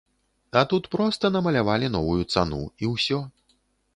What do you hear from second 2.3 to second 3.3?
цану і ўсё.